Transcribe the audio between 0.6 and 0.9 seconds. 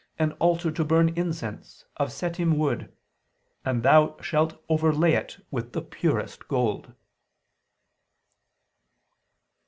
to